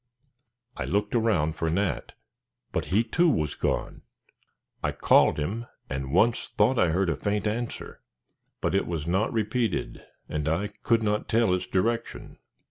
[0.75, 2.13] I looked around for Nat,
[2.71, 4.01] but he too, was gone.
[4.81, 8.01] I called him, and once thought I heard a faint answer.
[8.61, 12.39] But it was not repeated, and I could not tell its direction.